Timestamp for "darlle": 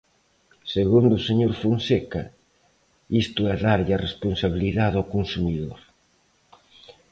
3.65-3.91